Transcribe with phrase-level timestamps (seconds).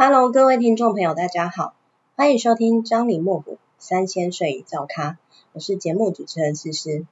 [0.00, 1.74] Hello，各位听众朋友，大家好，
[2.14, 5.18] 欢迎收听张李莫府三千岁语造咖，
[5.52, 7.04] 我是节目主持人思思。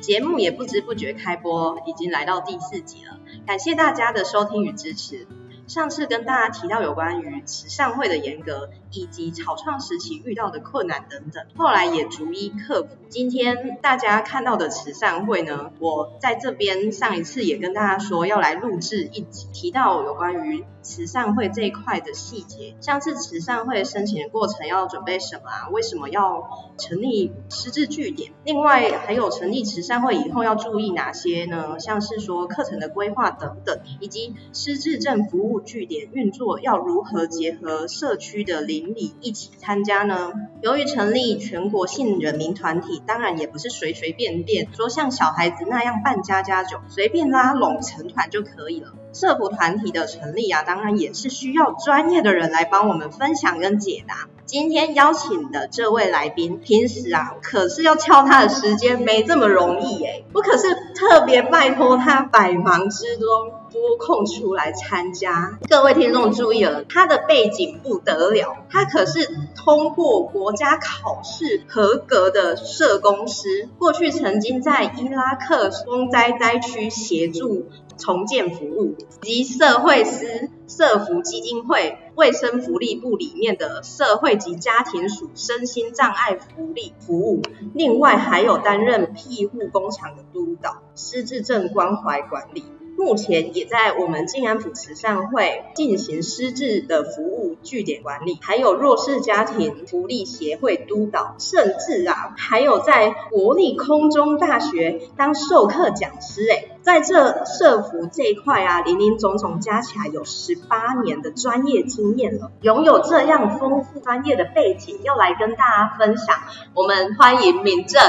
[0.00, 5.26] 节目也不知不觉开播，已经来到第四集了，感谢大家的收听与支持。
[5.66, 12.90] 上次跟大家提到有关于慈善会的严格，以及草创时期遇到的困难等等，后来也逐一克服。
[13.08, 25.68] 今天大家看到的慈善会呢，我在这边上一次也跟大家说要来录制一集，提到有关于慈善会这一块的细节，像是慈善会申请的过程要准备什么啊？
[25.70, 28.32] 为什么要成立师资据点？
[28.44, 31.78] 另外还有成立慈善会以后要注意哪些呢？
[31.78, 40.32] 像是说课程的规划等等，以及失智症服务据点运作要如何结合社区的邻里一起参加呢？
[40.62, 48.94] 由于成立全国性人民团体，当然也不是随随便便说像小孩子那样办家家酒，随便拉拢成团就可以了。
[49.12, 54.28] 社福团体的成立啊，当然也是需要专业的人来帮我们分享跟解答。
[54.44, 65.58] 今天邀请的这位来宾，平时啊可是要敲他的时间没这么容易诶，我可是特别拜托他百忙之中拨空出来参加。
[65.68, 77.66] 各位听众注意了，他的背景不得了，他可是通过国家考试合格的社工师，过去曾经在伊拉克风灾灾区协助
[77.98, 87.42] 重建服务及社会司社福基金会卫生福利部里面的社会及家庭署身心障碍福利服务，
[87.74, 92.62] 另外还有担任庇护工厂的督导，失智症关怀管理。
[92.96, 106.70] 目前也在我们静安府慈善会进行失智的服务据点管理，还有弱势家庭福利协会督导，甚至啊，还有在国立空中大学当授课讲师诶。
[106.84, 116.36] 在这社福这一块啊，林林总总加起来有十八年的专业经验了，拥有这样丰富专业的背景，要来跟大家分享。
[116.74, 118.02] 我们欢迎明正。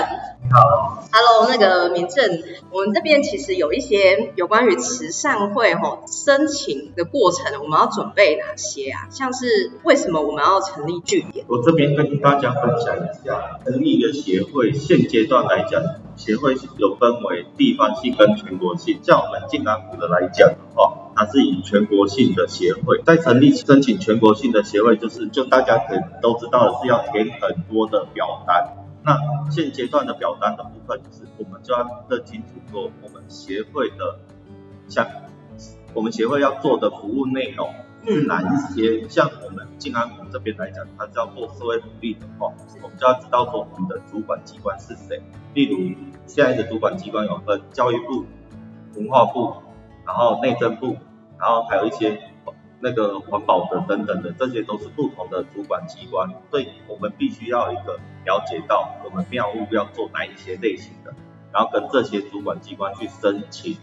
[0.51, 9.07] 好，Hello，那个明正，我们这边其实有一些有关于慈善会吼申请的过程，我们要准备哪些啊？
[9.09, 11.45] 像是为什么我们要成立据点？
[11.49, 15.81] 我这边跟大家分享一下，成立一个协会，现阶段来讲。
[16.15, 28.84] 协会有分为地方性跟全国性，像我们静安府的来讲的话，它是以全国性的协会，在成立申请全国性的协会，就是就大家可以都知道的是要填很多的表单。
[29.05, 34.17] 那现阶段的表单的部分，就是我们就要认清楚说，我们协会的
[34.87, 35.07] 像
[35.93, 37.69] 我们协会要做的服务内容。
[38.07, 39.07] 嗯，哪一些？
[39.09, 45.21] 像我们静安湖这边来讲，它是要做社会福利的话，我们就要知道说我们的主管机关是谁。
[45.55, 45.95] 例如，
[46.27, 48.25] 现在的主管机关有分教育部、
[48.95, 49.55] 文化部，
[50.05, 50.97] 然后内政部，
[51.39, 52.21] 然后还有一些
[52.79, 56.29] 那个环保的等等的，这些都是不同的主管机关。
[56.51, 61.13] 所以我们必须要一个了解到我们庙务要做哪一些类型的，
[61.53, 63.77] 然后跟这些主管机关去申请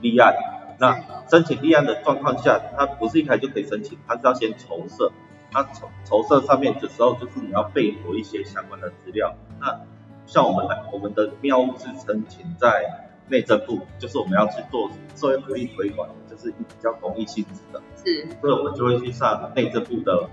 [0.00, 0.34] 立案。
[0.80, 5.12] 那申请立案的状况下，它不是一开就可以申请，它是要先筹设。
[5.50, 9.34] 它筹筹设上面的时候，就是你要备妥一些相关的资料。
[9.58, 9.80] 那
[10.26, 17.80] 像我们来，我们的庙务是申请在内政部，就是我们要去做社会福利推广，就是比较公益性质的。
[17.96, 18.28] 是。
[18.40, 20.28] 所以我们就会去上内政部的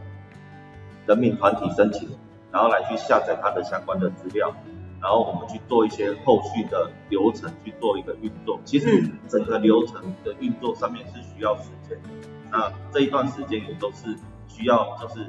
[1.08, 2.10] 人民团体申请，
[2.56, 4.56] 然后来去下载它的相关的资料。
[5.02, 8.58] 然后我们去做一些后续的流程，去做一个运作。
[8.64, 12.10] 其实整个流程的运作上面是需要时间的。
[12.50, 14.16] 那这一段时间也都是
[14.48, 15.28] 需要，就是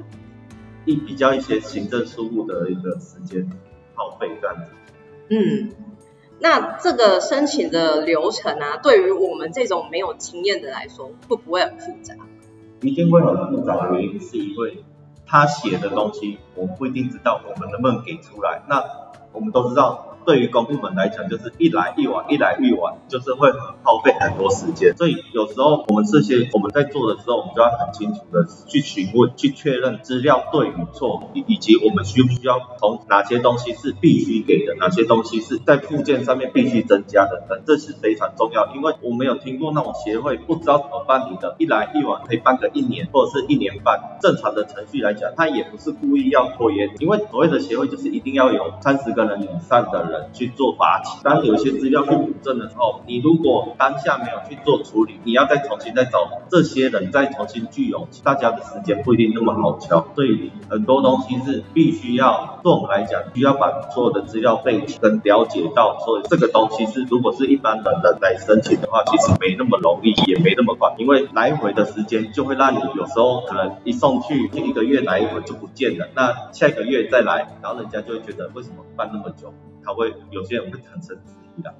[0.85, 3.47] 一比较一些行政事务的一个时间
[3.93, 4.71] 耗费这样子。
[5.29, 5.71] 嗯，
[6.39, 12.15] 那这个申请的流程啊，对于我们这种没有经验的来说，会不会很复杂？
[12.81, 14.83] 一定会很复杂的原因是因为
[15.27, 18.63] 他写的东西，我们不一定知道我们能不能给出来。
[18.67, 18.83] 那
[19.33, 20.06] 我们都知道。
[20.27, 23.49] 对于公部门来讲，就是一来一往，一来一往，就是会
[23.81, 24.93] 耗费很多时间。
[24.97, 38.75] 所以有时候我们这些我们在做的时候，我们就要很清楚的去询问、去确认资料对与错，以及我们需不需要从哪些东西是必须给的，哪些东西是在附件上面必须增加的等，这是非常重要。
[38.75, 44.17] 因为我没有听过那种协会不知道怎么办理的，一来一往可以办个一年或者是一年半。
[44.21, 50.16] 正常的程序来讲，他也不是故意要拖延，因为所谓的协会就是一定要有三十个人以上的人。
[50.33, 51.19] 去做发起。
[51.23, 60.05] 当有些资料去补正的时候，你如果当下没有去做处理，你要再重新再找这些人再重新聚拢，大家的时间不一定那么好敲。
[60.15, 79.53] 所以很多东西是必须要，对我们来讲，需要把所有的资料背景跟了解到，所以这个东西是如果是一般的人来申请的话，其实没那么容易，也没那么快，因为来回的时间就会让你有时候可能一送去一个月来一回就不见了，那下一个月再来，然后人家就会觉得为什么办那么久，
[79.87, 81.73] 他会有些人会产生质疑的。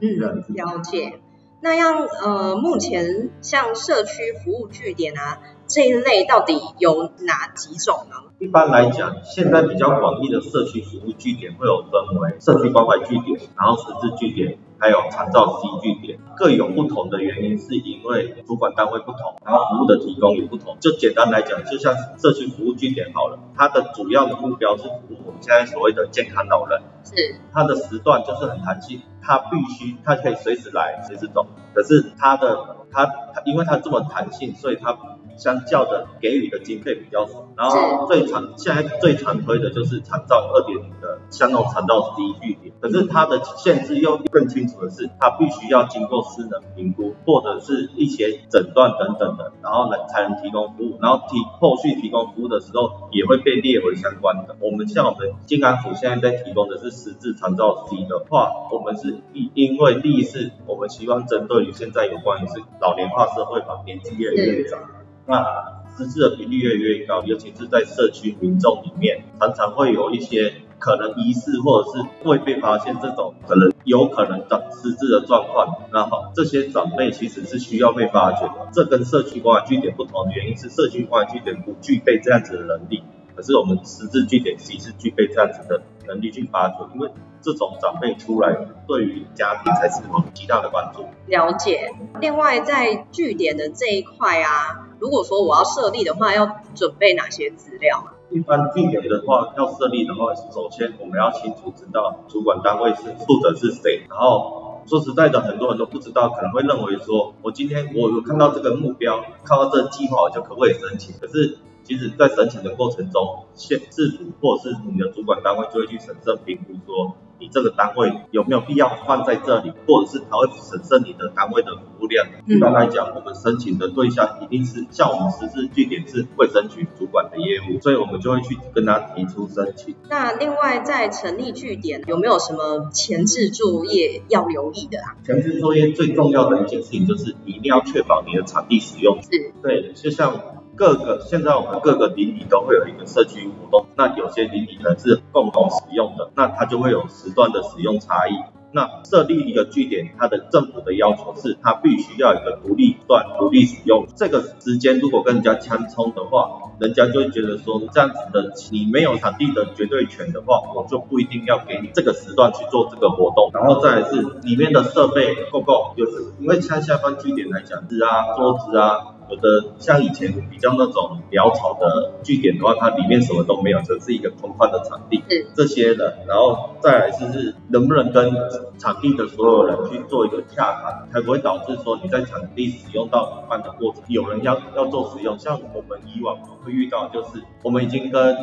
[0.00, 1.18] 嗯，了解。
[1.62, 8.16] 那样呃，目前像社区服务据点啊这一类，到底有哪几种呢？
[8.38, 14.58] 一般来讲，现在比较广义的社区服务据点会有分为社区关怀据点，然后实质据点。
[14.80, 20.76] 还有长照 C 据点各有不同的原因，是因为主管单位不同，然后服务的提供也不同。
[20.78, 26.80] 就简单来讲，就像社区服务据点好了，它的主要的目标是服务我们现在所谓的健康老人。
[27.02, 27.40] 是。
[27.52, 31.44] 它的时段就是很弹性，它必须它可以随时来随时走。
[31.74, 34.96] 可是它的它它因为它这么弹性，所以它。
[35.38, 54.56] 相较的给予的经费比较少，然后最常现在最常推的就是长照二点零的像那种长照 C 据点，可是它的限制又更清楚的是，它必须要经过私人评估或者是一些诊断等等的，然后来才能提供服务，然后提后续提供服务的时候也会被列为相关的。
[54.60, 64.97] 我们像我们健安府现在在提供的是实质长照 C 的话，我们是因因为第一是我们希望针对于现在有关于是老年化社会嘛，年纪越来越长。
[65.28, 75.82] 那失智的频率越来越高，尤其是在社区民众里面，常常会有一些可能疑似或者是未被发现这种可能有可能长失智的状况。
[75.92, 78.68] 那好，这些长辈其实是需要被发掘的。
[78.72, 83.02] 这跟社区关怀据点不同的原因是，社区关怀据点不具备这样子的能力，
[83.36, 87.10] 可是我们失智据点其实是具备这样子的能力去发掘，因为
[87.40, 88.56] 这种长辈出来
[88.88, 91.04] 对于家庭才是有极大的帮助。
[91.26, 91.92] 了解。
[92.20, 94.86] 另外在据点的这一块啊。
[95.00, 96.44] 如果说我要设立的话，要
[96.74, 98.18] 准备哪些资料啊？
[98.30, 104.02] 一般据点的话，要设立的话，首先我们要清楚知道主管单位是负责是谁。
[104.10, 111.14] 然后说实在的，很多人都不知道，可能会认为说，我今天我有看到这个目标，看到这个计划，我就可不可以申请？
[111.20, 111.58] 可是
[111.88, 117.16] 其实，在申请的过程中，县市府或者是你的主管单位就会去审慎评估说。
[117.40, 122.26] 你这个单位有没有必要放在这里，或者是他会审慎你的单位的服务量？
[122.48, 129.94] 嗯、一般来讲，我们申请的对象一定是像我们实质据点是卫生局主管的业务，所以我们就会去跟他提出申请。
[130.10, 135.14] 那另外在成立据点有没有什么前置作业要留意的啊？
[135.24, 139.22] 前置作业最重要的一件事情就是你一定要确保你的场地使用。
[139.22, 139.52] 是。
[139.62, 140.57] 对，就像。
[140.78, 148.32] 各个现在我们各个邻里都会有一个社区活动，那有些邻里呢是共同使用的，那它就会有时段的使用差异。
[148.70, 154.06] 那设立一个据点，它的政府的要求是，它必须要有一个独立段、独立使用。
[154.14, 163.50] 这个时间如果跟人家相冲的话，人家就会觉得说，这样子的你没有场地的绝对权的话，我就不一定要给你这个时段去做这个活动。
[163.54, 169.17] 然后再来是里面的设备够不够，就是因为像下方据点来讲，是啊，桌子啊。
[169.30, 175.22] 有的像以前比较那种潦草的据点的话，它里面什么都没有，只是一个空旷的场地。
[175.28, 175.46] 嗯。
[175.54, 178.32] 这些的，然后再来就是能不能跟
[178.78, 185.38] 场地的所有人去做一个洽谈，才不会导致说你在场地使用到一半的过程，有人要要做使用。
[185.38, 188.36] 像我们以往会遇到，就是我们已经跟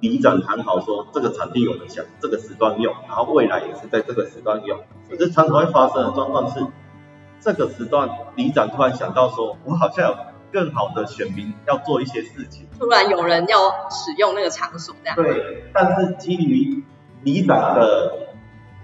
[0.00, 4.78] 里长谈好说，这个场地我们想这个时段用，然后未来也是在这个时段用。
[5.08, 6.60] 可是常常会发生的状况是。
[7.44, 10.16] 这个时段，里长突然想到说，我好像有
[10.52, 12.68] 更好的选民要做一些事情。
[12.78, 13.58] 突然有人要
[13.90, 15.16] 使用那个场所，这样。
[15.16, 16.84] 对，但是基于
[17.24, 18.12] 里长的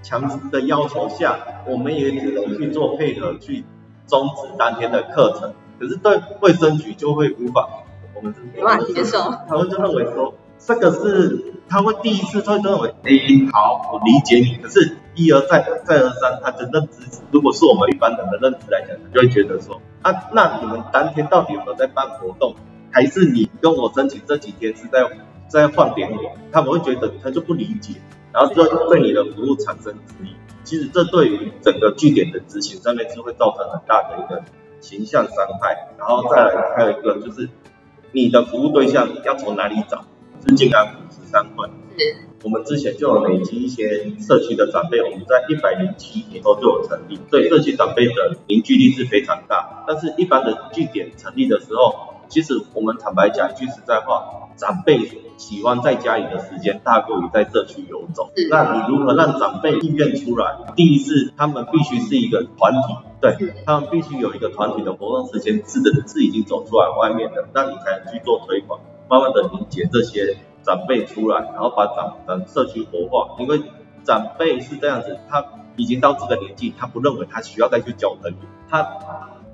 [0.03, 3.65] 强的要求下，我们也只能去做配合，去
[4.07, 5.55] 终止当天的课程。
[5.79, 7.69] 可是对卫生局就会无法，
[8.15, 9.19] 我们无法接受。
[9.49, 13.11] 他们就认为说，这个是他会第一次会认为，哎，
[13.53, 14.97] 好，我理解你，可是。
[15.19, 22.55] 一而再，再而三，他的认知，如果是我们一般人的认知来讲，他就会觉得说，啊，那你们当天到底有没有在办活动，
[22.93, 25.01] 还是你跟我申请这几天是在
[25.49, 26.37] 在放点我？
[26.53, 27.95] 他们会觉得他就不理解，
[28.33, 30.37] 然后就对你的服务产生质疑。
[30.63, 34.45] 其实这对于整个据点的执行上面是会造成很大的一个
[34.81, 35.89] 形象伤害。
[35.99, 37.49] 然后再来还有一个就是，
[38.13, 40.05] 你的服务对象要从哪里找？
[40.47, 41.69] 是健安府十三会。
[42.45, 49.85] 我们之前就有累积一些社区的长辈，我们在一百零七年后就有成立，所以社区长辈的凝聚力是非常大。
[49.89, 55.01] 但是，一般的据点成立的时候，其实我们坦白讲一句实在话，长辈
[55.37, 58.31] 喜欢在家里的时间大过于在社区游走。
[58.37, 60.57] 是那你如何让长辈意愿出来？
[60.77, 73.37] 第一是他们必须是一个团体，对，他们必须有一个团体的活动时间，是的，是已经走出来外面的，那你才能去做推广，慢慢的理解这些长辈出来，然后把长长社区活化。
[73.41, 73.63] 因为
[74.05, 75.45] 长辈是这样子，他
[75.77, 78.37] 已经到这个年纪，他不认为他需要再去交朋友，
[78.69, 78.87] 他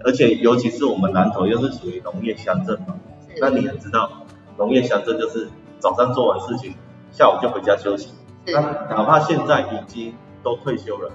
[0.05, 2.97] 而且尤其是我们南投又是属于农业乡镇嘛，
[3.41, 4.11] 那你也知道。
[4.57, 5.49] 农业乡镇就是
[5.81, 6.75] 早上做完事情，
[7.11, 8.11] 下午就回家休息。
[8.47, 11.11] 那哪怕现在已经都退休了，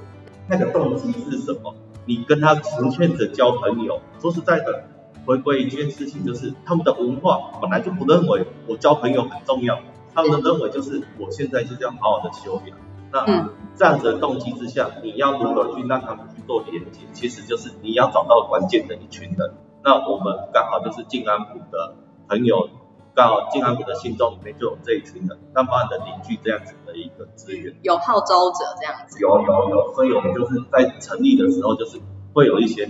[0.48, 1.74] 那个动机是什么？
[2.06, 4.84] 你跟他纯粹的交朋友，说实在的，
[5.30, 9.78] 回归一件事情，就是他们的文化本来就不认为我交朋友很重要，
[10.16, 12.76] 他们认为就是我现在就是要好好的修养。
[13.12, 17.02] 那这样子的动机之下，你要如何去让他们去做连接？
[17.14, 19.54] 其实就是你要找到关键的一群人。
[19.84, 21.94] 那我们刚好就是静安埔的
[22.28, 22.68] 朋友。
[23.16, 29.20] 刚好静安埔的心中里面就有这一群人，那慢慢的凝聚这样子的一个资源，有号召者这样子。
[29.20, 32.00] 有有有，所以我们就是在成立的时候，就是
[32.34, 32.90] 会有一些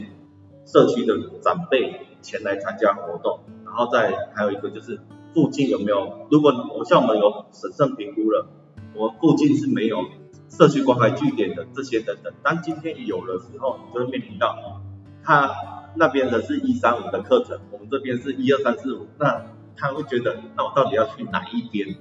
[0.68, 5.00] 社区的长辈前来参加活动，然后再还有一个就是
[5.34, 8.48] 附近有没有，如果我像我们有审慎评估了，
[8.96, 10.06] 我们附近是没有
[10.50, 14.82] 社区关怀据点的这些等等，当今天有的时候，你就会面临到
[15.24, 15.52] 他
[15.96, 19.46] 那边的是一三五的课程，我们这边是一二三四五，那。
[19.82, 21.96] 他会觉得，那我到底要去哪一边？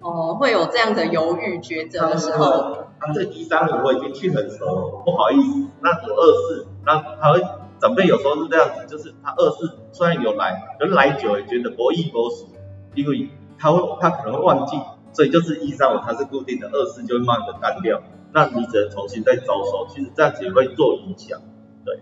[0.00, 2.88] 哦，会有这样的犹豫抉择的时候。
[3.00, 7.40] 他这一三五我已经去很熟了，不好意思，那我二四，那他会
[7.82, 12.46] 长辈有时候是这样子，就是他二四虽然有来，人来久也觉得不易不熟，
[12.94, 14.76] 因为他会他可能会忘记，
[15.12, 18.00] 所以就是一三五它是固定的，二四就会慢慢的干掉，
[18.32, 21.40] 那你只能重新再招收，其实这样子也会做影响，
[21.84, 22.00] 对。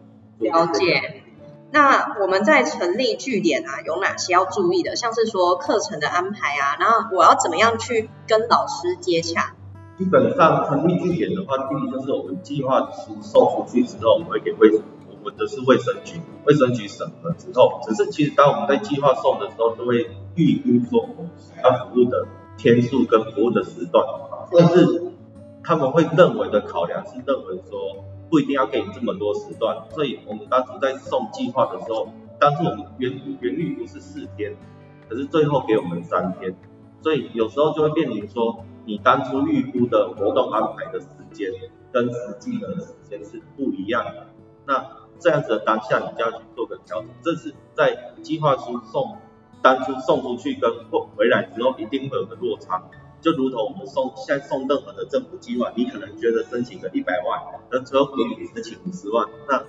[0.51, 1.23] 了解。
[1.73, 4.97] 那我们在成立据点啊，有哪些要注意的？
[4.97, 9.55] 像是说课程的安排啊，然后我要怎么样去跟老师接洽？
[9.97, 14.69] 基本上成立据点的话，第一就是我们计划书送出去之后，我们会给卫，
[15.23, 21.31] 我们的是卫生局，卫生局审核之后，只是其实当我们在计划送的时候，都会预估说我们
[21.63, 24.05] 要服务的天数跟服务的时段，
[24.51, 25.13] 但是
[25.63, 28.05] 他们会认为的考量是认为说。
[28.31, 34.55] 不一定要给你这么多时段，所以我们当初在送计划的时候，当初我们原原预估是四天，
[35.09, 36.55] 可是最后给我们三天，
[37.03, 41.51] 所以有时候就会面临说，你当初预估的活动安排的时间
[41.91, 44.29] 跟实际的时间是不一样的，
[44.65, 44.87] 那
[45.21, 49.19] 这样子的当下你就要去做个调整，这是在计划书送
[49.63, 52.83] 当初送出去跟回回来之后一定会有个落差。
[53.21, 59.63] 就如同我们送现在送任何的政府计划，你可能觉得申请个一百万，那最后给你申请五十万，那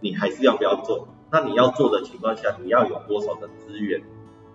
[0.00, 1.08] 你还是要不要做？
[1.32, 4.02] 那你要做的情况下，你要有多少的资源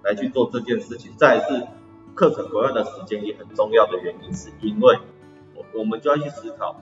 [0.03, 1.11] 来去做这件事情？
[1.17, 1.67] 再来是
[2.13, 4.99] 课程规划的时间也很重要的原因，是因为
[5.55, 6.75] 我我们就要去思考，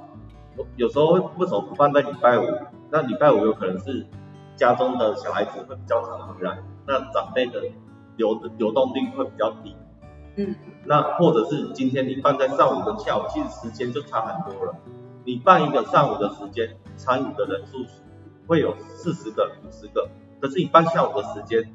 [0.75, 2.45] 有时候为什么不放在礼拜五？
[2.91, 4.05] 那礼拜五有可能是
[4.55, 7.61] 家中的小孩子会比较常回来，那长辈的
[8.17, 9.75] 流流动率会比较低。
[10.35, 14.75] 嗯，那或者是今天你放在上午跟下午，其实时间就差很多了。
[15.25, 17.85] 你办一个上午的时间，参与的人数
[18.47, 20.09] 会有四十个、五十个，
[20.41, 21.71] 可是你办下午的时间，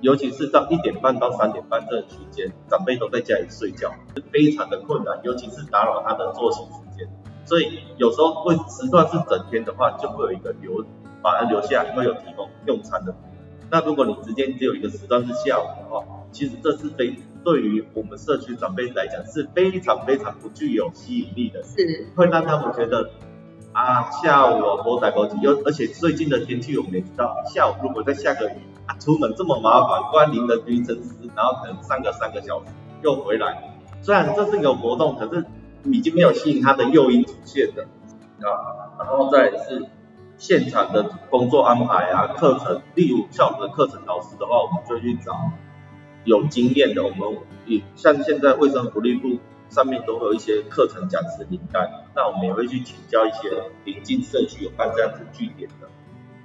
[0.00, 3.90] 尤其是到一点半到三点半这个区间，长辈都在家里睡觉，
[4.30, 7.08] 非常的困难，尤其是打扰他的作息时间。
[7.52, 10.82] 所以有时候会时段是整天的话，就会有一个留
[11.20, 13.14] 把它留下，会有提供用餐的。
[13.70, 23.10] 那如果你直接只有一个时段是下午的话，其实这是非对于我们社区长辈来讲是非常非常不具有吸引力的，是会让他们觉得
[23.72, 28.54] 啊下午我多待多久，又而且最近的天气我们也知道，下午如果再下个雨
[28.86, 32.70] 啊出门这么麻烦，关林的凌晨时，然后可能上个三个小时
[33.02, 35.44] 又回来，虽然这是一个活动，可是
[35.84, 37.82] 已经没有吸引他的诱因出现的
[38.40, 39.88] 啊，然后再是
[40.36, 45.50] 现场的工作安排啊课程，例如像我们的课程老师的话，我们就去找。
[46.24, 47.36] 有经验的，我们
[47.66, 53.50] 也像现在卫生福利部上面都会有一些课程讲师名单，那我们也会去请教一些
[53.84, 55.88] 邻近社区有办这样子据点的，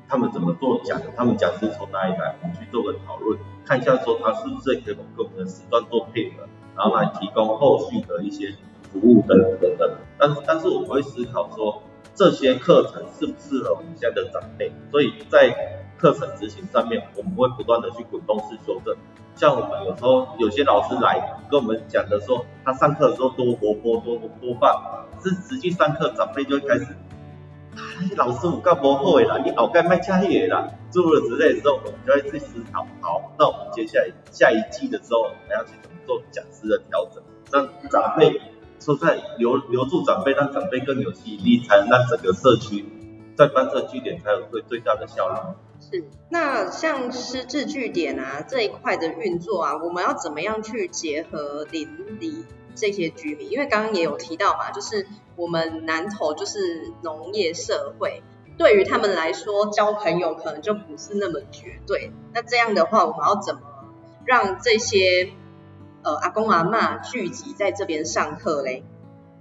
[0.09, 8.55] 他们怎么做讲，他们讲师从哪里来，我们去做个讨论，看一下说他是不是可以跟我们的时段做配合，然后来提供后续的一些
[8.91, 9.91] 服务等等等等。
[10.17, 11.83] 但是但是我会思考说
[12.15, 18.95] 这些课程适不适合我们现在的长辈，所以在课程执行上面，我们会不断的去滚动式修正。
[19.35, 26.87] 像我们有时候有些老师来跟我们讲的说，他上课的时候多活泼多多放，是实际上课长辈就会开始
[28.15, 38.41] 老师我干不好啦，你后盖卖吃迄个啦，诸如此类的时候，我们就会去思考，好，那我们接下来下一季的时候，我们要去怎么做讲师的调整，让长辈
[38.79, 42.85] 说在留留住长辈，让长辈更有吸引力，才能让整个社区
[43.35, 45.35] 在办社据点才有最最大的效率。
[45.79, 53.51] 是，那像失智据点啊这一块的运作啊，我们要怎么样去结合邻里这些居民？
[53.51, 58.23] 因为刚刚也有提到嘛，就是我们南投就是农业社会，
[58.57, 62.11] 对于他们来说交朋友可能就不是那么绝对。
[62.33, 63.61] 那这样的话，我们要怎么
[64.25, 65.29] 让这些
[66.07, 68.81] 呃阿公阿嬷聚集在这边上课嘞？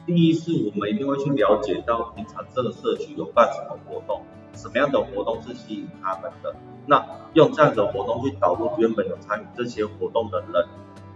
[0.05, 4.23] 第一是我们一定会去了解到平常这个社区有办什么活动。
[4.53, 6.57] 什么样的活动是吸引他们的？
[6.87, 10.67] 那用这样的活动去导入原本有参与这些活动的人，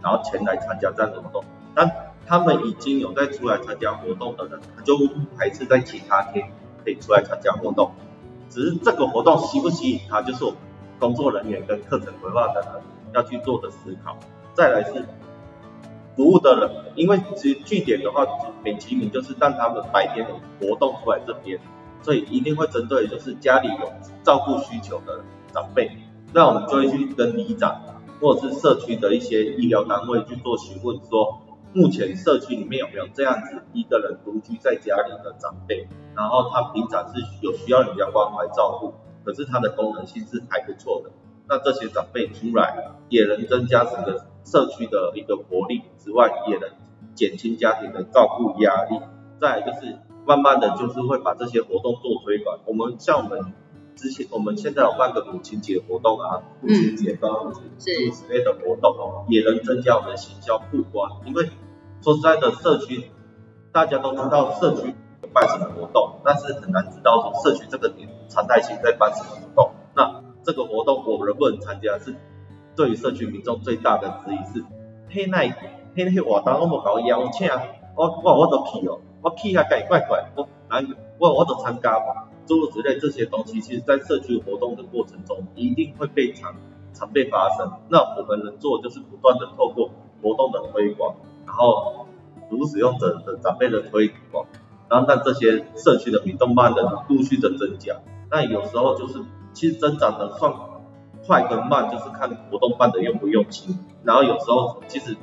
[0.01, 1.43] 然后前来参加这样的活动。
[1.75, 4.97] 但他们已经有在出来参加活动的人，他就
[5.37, 6.53] 还是在其他天
[6.85, 7.91] 可以出来参加活动。
[8.49, 10.59] 只是这个活动吸不吸引他，就是我们
[11.01, 12.71] 工作人员跟课程规划的人
[13.15, 14.17] 要去做的思考。
[14.53, 15.07] 再来是
[16.17, 18.27] 服务的人，因为其实据点的话，
[18.65, 21.59] 美其名就是让他们白天有活动出来这边。
[22.03, 25.21] 所以一定会针对就是家里有照顾需求的
[25.53, 25.91] 长辈，
[26.33, 27.79] 那我们就会去跟里长
[28.19, 31.43] 或者是社区的一些医疗单位去做询问，说
[31.75, 35.87] 目前社区里面有没有这样子一个人独居在家里的长辈，
[36.17, 41.11] 然后他平常是有需要人家关怀照顾，可是他的功能性是还不错的，
[41.51, 46.71] 那这些长辈出来也能增加整个社区的一个活力之外，也能
[47.15, 49.01] 减轻家庭的照顾压力，
[49.39, 49.99] 再来就是。
[50.27, 52.61] 慢慢的就是会把这些活动做推广。
[52.67, 53.53] 我们像我们
[53.97, 61.23] 之前，我们现在有办个母亲节活动啊，父亲节、端午节诸此类的活动，也能增加我们的行销曝光。
[61.25, 61.49] 因为
[62.03, 63.11] 说实在的，社区
[63.73, 69.73] 大家都知道社区有办什么活动，但是很难知道说社区这个点常态性在办什么活动。
[70.51, 72.17] 这个活动我们能不能参加，是
[72.75, 74.65] 对于社区民众最大的质疑是：
[75.09, 75.55] 嘿那嘿
[75.95, 77.49] 那活动我们搞邀请，
[77.95, 78.99] 我我我都去哦。
[79.23, 80.85] 我去下改怪怪，我来
[81.19, 86.53] 我我都参加嘛，诸如此类这些东西，其实在社区活动的过程中，一定会被常
[86.93, 87.71] 常被发生。
[87.89, 89.89] 那我们能做就是不断的透过
[90.21, 91.15] 活动的推广，
[91.47, 92.07] 然后
[92.49, 94.47] 如使用者的长辈的推广，
[94.89, 98.01] 然后让这些社区的民众慢的陆续的增加。
[98.31, 99.19] 那有时候就是
[99.53, 100.53] 其实增长的算
[101.27, 103.79] 快跟慢，就是看活动办的用不用心。
[104.05, 105.17] 然后有时候其实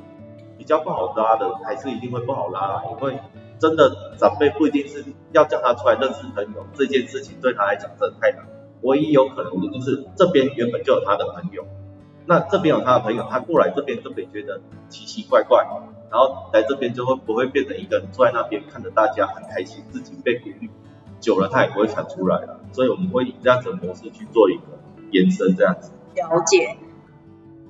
[0.56, 3.18] 比较不好拉的，还是一定会不好拉，因为。
[3.60, 8.46] 真的长辈不一定是要叫他出来认识朋友，这件事情对他来讲真的太难。
[8.82, 11.66] 唯一有可能的就是这边原本就有他的朋友，
[12.24, 15.66] 那这边有他的朋友，他过来这边就会觉得奇奇怪怪，
[16.08, 20.70] 然后来这边就会不会变成一个人坐在那边看着大家很开心，自己被鼓励，
[21.20, 22.60] 久了他也不会想出来了。
[22.72, 24.62] 所以我们会以这样子的模式去做一个
[25.10, 25.92] 延伸，这样子。
[26.14, 26.76] 了解。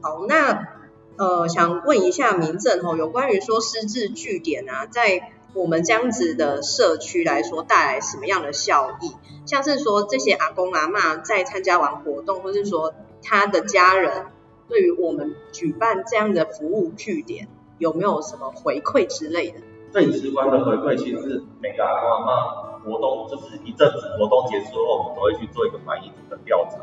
[0.01, 0.69] 好，那
[1.17, 9.13] 呃想问一下民政哦，有关于说失智据点啊，在我们这样子的社区来说，带来什么样的效益？
[9.47, 14.27] 像是说这些阿公阿妈在参加完活动，或是说他的家人
[14.69, 19.61] 对于我们举办这样的服务据点，有没有什么回馈之类的？
[19.91, 26.79] 最直观的回馈，其实是每个阿公阿嬷活动就是一阵子活动结束后，我们都会去做一个满意度的调查。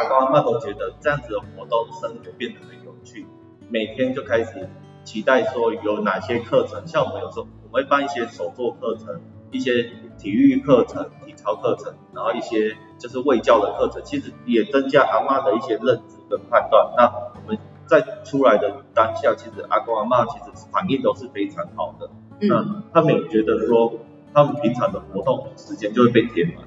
[0.00, 3.26] 阿公阿妈都觉得这样子的活动生活变得很有趣，
[3.68, 4.68] 每天就开始
[5.04, 7.46] 期待说有哪些课程，像我们有时候。
[7.72, 9.20] 我们会办一些手作课程，
[9.52, 9.84] 一些
[10.18, 16.92] 体育课程、体操课程，然后一些就是卫教的课程，其实也增加阿妈的一些认知跟判断。
[16.96, 22.10] 那我们在出来的当下，其实阿公阿妈其实反应都是非常好的。
[22.40, 22.48] 嗯。
[22.48, 23.92] 那他们也觉得说，
[24.34, 26.66] 他们平常的活动时间就会被填满，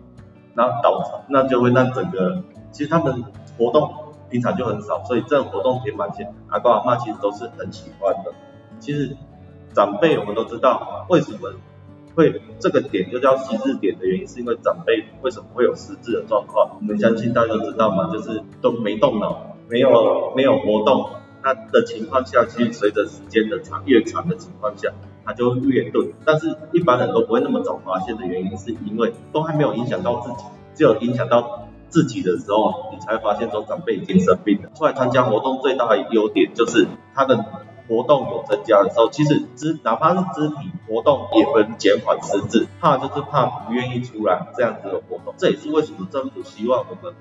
[0.55, 3.23] 然后导致那就会让整个其实他们
[3.57, 3.93] 活动
[4.29, 8.33] 平常就很少，所以这种活动填满前，阿公阿妈其实都是很喜欢的。
[8.79, 9.15] 其实。
[9.75, 11.51] 长辈我们都知道，为什么
[12.13, 16.77] 会这个点就叫失智点的原因，是因为长辈为什么会有失智的状况？
[16.79, 21.09] 我们相信大家都知道嘛，就是都没动脑，没有没有活动，
[21.41, 24.91] 那的情况下，其实随着时间的长越长的情况下，
[25.25, 26.11] 它就越钝。
[26.25, 30.43] 但是一般人都不会那么早发现的原因，是因为都还没有影响到自己，
[30.75, 34.69] 只有影响到自己的时候，你才会发现说长辈已经生病了。
[34.75, 37.45] 出来参加活动最大的优点就是他的。
[37.85, 45.33] 活动有增加的时候，其实肢哪怕是肢体活动也会减缓失智，怕就是怕不愿意出来这样子的活动。
[45.37, 47.13] 这也是为什么政府希望我们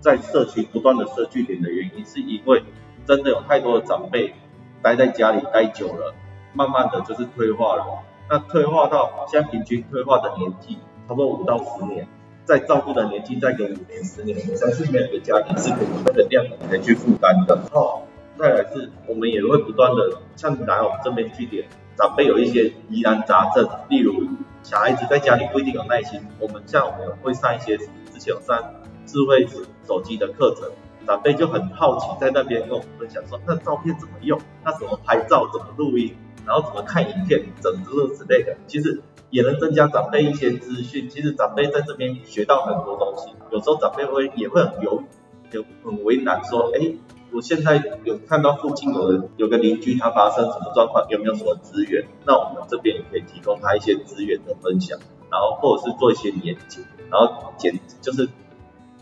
[0.00, 2.62] 在社区不断的设据点的原因，是因为
[3.06, 4.34] 真的有太多的长辈
[4.82, 6.14] 待在家里待久了，
[6.52, 7.84] 慢慢的就是退化了。
[8.28, 12.06] 那退化到现在平均退化的年纪差不多五到十年，
[12.44, 17.60] 在照顾的年纪再给五年、十年，我相信没有一个家庭是可以那个量可以去负担的。
[17.72, 18.02] 哦，
[18.38, 24.28] 再来是，我们也会不断的像来我们这边据点，长辈有一些疑难杂症，例如
[24.62, 27.86] 小孩子在家里不一定有耐心，我们像我们会上一些之
[28.20, 28.74] 前有上
[29.06, 29.44] 智慧
[29.88, 30.70] 手机的课程，
[31.04, 34.40] 长辈就很好奇在那边跟我们分享说，那照片怎么用？
[34.64, 35.48] 那怎么拍照？
[35.52, 36.14] 怎么录音？
[36.46, 37.44] 然后怎么看影片？
[37.60, 39.02] 整个之类的，其实。
[39.32, 41.08] 也能增加长辈一些资讯。
[41.08, 45.04] 其实长辈在这边学到很多东西，有时候长辈会也会很犹豫，
[45.52, 46.94] 就很为难，说，哎，
[47.30, 52.08] 我现在有看到附近有人有个邻居他发生什么状况，有没有什么资源？
[52.26, 54.98] 那我们这边也可以提供他一些资源的分享，
[55.30, 58.28] 然后或者是做一些连结，然后简就是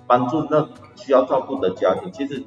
[0.07, 2.13] 帮助那需要照顾的家庭。
[2.13, 2.45] 其实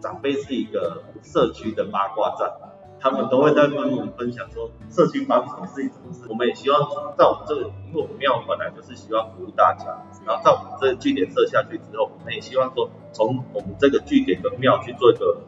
[0.00, 2.52] 长辈是一个社区的八卦站。
[3.00, 6.26] 他们都会在跟我们分享说，社区帮扶是一种，事。
[6.28, 6.80] 我们也希望
[7.16, 15.38] 在我们这个，因为我们庙本来就是希望服务大家，然后在我们这个据点设下去之后，我们也希望说，从我们这个据点跟庙去做一个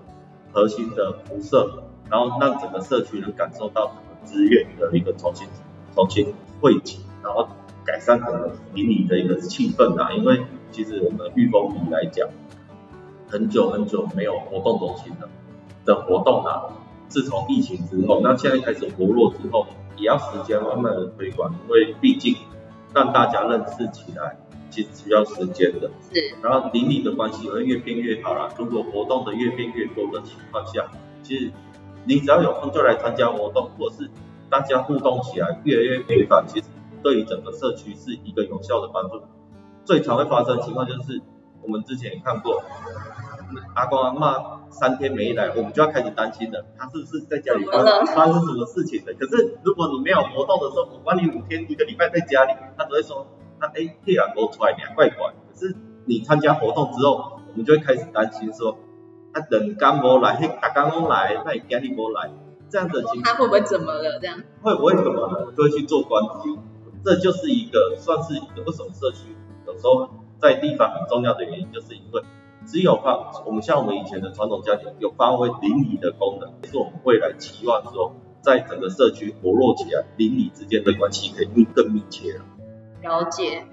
[0.52, 5.48] 核心的辐射，然后让整个社区能感受到资源的一个重新
[5.94, 7.48] 重新汇集，然后
[7.84, 10.12] 改善整个邻里的一个气氛啊。
[10.12, 12.28] 因为其实我们玉峰里来讲，
[13.28, 15.28] 很久很久没有活动中心了
[15.84, 16.70] 的活动啊。
[17.10, 22.34] 自从疫情之后，那现在开始活络之后，也要时间慢慢的推广，因为毕竟
[22.94, 24.38] 让大家认识起来，
[24.70, 25.90] 其实需要时间的。
[26.00, 26.36] 是。
[26.40, 28.48] 然后邻里的关系会越变越好啦。
[28.56, 30.88] 如果活动的越变越多的情况下，
[31.22, 31.50] 其实
[32.04, 34.08] 你只要有空就来参加活动，或是
[34.48, 36.66] 大家互动起来越来越频繁，其实
[37.02, 39.20] 对于整个社区是一个有效的帮助。
[39.84, 41.20] 最常会发生的情况就是，
[41.62, 42.62] 我们之前也看过。
[43.74, 49.12] 阿公阿嬷三天没来，我们就要开始担心了，他是不是在家里发生发生什么事情了？
[49.18, 53.26] 可是如果你没有活动的时候，我管你五天一个礼拜在家里，他只会说，
[53.60, 55.34] 那哎，突然多出来两怪怪。
[55.52, 55.74] 可是
[56.06, 58.78] 你参加活动之后，我们就会开始担心说，
[59.34, 62.30] 他人刚没来，嘿，大刚刚来，那家里没来，
[62.70, 64.18] 这样的情况，他会不会怎么了？
[64.20, 65.52] 这样会不会怎么了？
[65.56, 66.58] 就会去做关心，
[67.04, 72.22] 这就是一个算是一个为什么社区有时候在地方很重要的原因，就是因为。
[72.66, 82.44] 只有发，我们像我们以前的传统家庭有发挥邻里的功能，是我们未来期望说，在整个社区活络起来，邻里之间的关系可以更密切了。
[83.02, 83.64] 了解，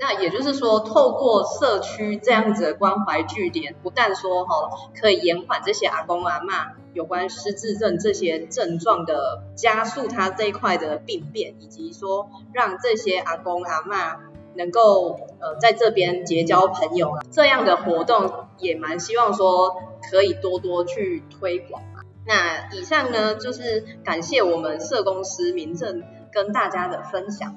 [0.00, 14.31] 那也就是说，透过社区这样子的关怀据点，不但说哈可以延缓这些阿公阿妈有关失智症这些症状的加速，他这一块的病变，以及说让这些阿公阿妈。
[14.54, 19.76] 能够呃在这边结交朋友啊，这样的活动也蛮希望说
[20.10, 22.00] 可以多多去推广嘛。
[22.26, 27.56] 那以上呢就是感谢我们社公司民政跟大家的分享。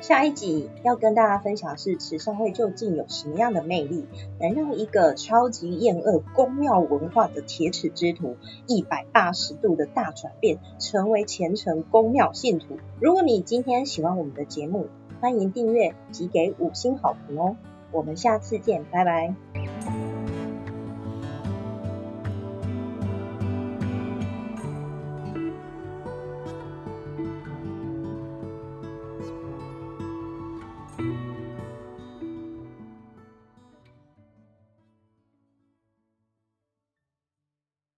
[0.00, 4.06] 下一集要跟大家分享是慈善会究竟有什么样的魅力，
[4.38, 8.36] 能让一个超级厌恶公庙文化的铁齿之徒
[8.68, 12.78] 一百八十度的大转变，成为虔诚公庙信徒。
[13.00, 14.86] 如果你今天喜欢我们的节目，
[15.20, 17.56] 欢迎订阅及给五星好评哦！
[17.90, 19.34] 我们下次见，拜拜。